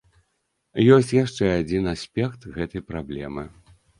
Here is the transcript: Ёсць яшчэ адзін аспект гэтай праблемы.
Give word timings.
Ёсць 0.95 1.13
яшчэ 1.23 1.45
адзін 1.57 1.83
аспект 1.93 2.49
гэтай 2.57 2.85
праблемы. 2.91 3.47